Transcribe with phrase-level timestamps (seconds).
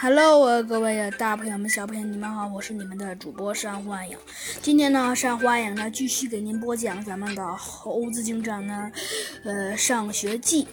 [0.00, 4.16] Hello，各位大朋友们、小朋友们，你们好，我是你们的主播山幻影。
[4.62, 8.90] 今天呢，山幻影呢继续给您播讲咱们的《猴子警长呢，
[9.44, 10.64] 呃，上学记》。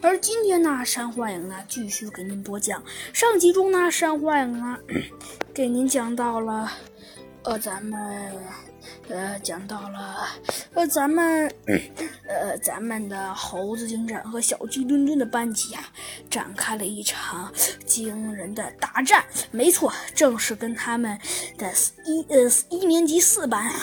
[0.00, 4.78] 而今天呢，山幻影呢继续给您播讲上集中呢，山幻影呢
[5.52, 6.70] 给您讲到了，
[7.44, 8.32] 呃，咱们。
[9.08, 10.24] 呃，讲到了，
[10.72, 11.76] 呃，咱们，呃，
[12.62, 15.82] 咱们的猴子警长和小鸡墩墩的班级啊，
[16.30, 17.52] 展开了一场
[17.86, 19.24] 惊人的大战。
[19.50, 21.18] 没错，正是跟他们
[21.58, 21.72] 的
[22.04, 23.74] 一呃一年级四班啊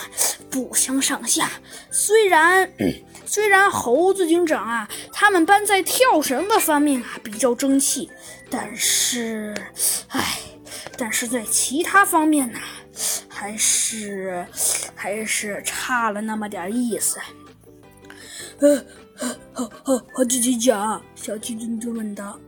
[0.50, 1.50] 不相上下。
[1.92, 2.70] 虽然
[3.26, 8.10] 虽然猴子警长啊，他们班在跳绳的方面啊比较争气，
[8.50, 9.56] 但是，
[10.10, 10.40] 唉，
[10.98, 12.60] 但是在其他方面呢。
[13.30, 14.44] 还是
[14.96, 17.20] 还是差了那么点意思。
[18.60, 18.84] 呃，
[19.54, 22.40] 好好好，鸡鸡讲，小鸡墩墩问道。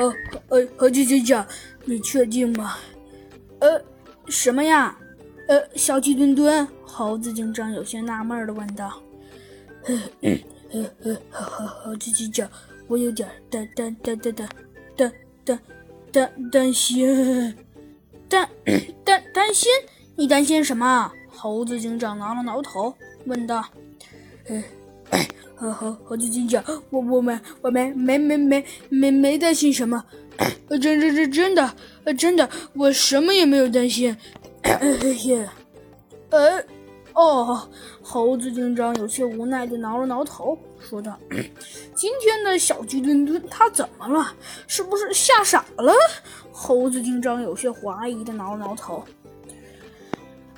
[0.00, 0.14] 哦，
[0.48, 1.46] 呃，好鸡鸡讲，
[1.84, 2.76] 你确定吗？
[3.60, 3.82] 呃，
[4.28, 4.96] 什么呀？
[5.48, 9.00] 呃，小鸡墩墩，猴子警长有些纳闷的问道。
[9.84, 10.00] 呃
[10.70, 12.48] 呃呃，好好好，鸡鸡讲，
[12.86, 14.48] 我有点担担担担担
[14.96, 15.12] 担
[15.44, 15.60] 担
[16.12, 17.56] 担担心，
[18.28, 18.48] 担
[19.04, 19.70] 担担心。
[20.14, 21.10] 你担心什么？
[21.34, 23.64] 猴子警长挠了挠头，问道
[24.48, 24.62] ：“哎，
[25.56, 30.04] 猴猴猴子警长，我我们我们没没没没没担心什么，
[30.68, 31.74] 真真真真的，
[32.18, 34.16] 真的，我什么也没有担心。”
[34.62, 34.86] 哎
[35.26, 35.52] 呀，
[36.30, 36.64] 呃，
[37.14, 37.68] 哦，
[38.00, 41.18] 猴子警长有些无奈的挠了挠头，说道
[41.94, 44.34] ：“今天的小鸡墩墩他怎么了？
[44.66, 45.92] 是不是吓傻了？”
[46.50, 49.04] 猴子警长有些怀疑的挠了挠头。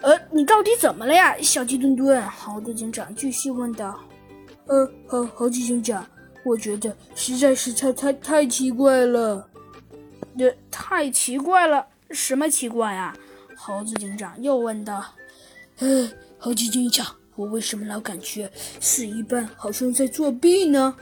[0.02, 2.22] 呃，你到底怎么了呀，小鸡墩墩？
[2.30, 3.98] 猴子警长继续问道。
[4.66, 6.06] 呃，猴猴子警长，
[6.44, 9.48] 我觉得实在是太太太奇怪了。
[10.38, 11.86] 呃，太奇怪了？
[12.10, 13.16] 什么奇怪啊？
[13.56, 15.04] 猴子警长又问道。
[15.78, 20.96] 呃，猴子警长，我为什么老感觉死一半好像在作弊呢？